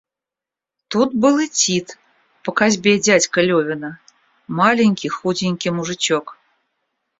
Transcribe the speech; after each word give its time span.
Тут 0.87 1.13
был 1.13 1.37
и 1.37 1.47
Тит, 1.47 1.99
по 2.43 2.51
косьбе 2.51 2.99
дядька 2.99 3.39
Левина, 3.43 3.99
маленький, 4.47 5.09
худенький 5.09 5.69
мужичок. 5.69 6.39